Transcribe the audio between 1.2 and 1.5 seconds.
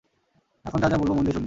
দিয়ে শুনবে।